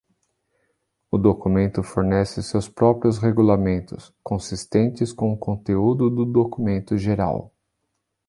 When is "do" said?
6.09-6.25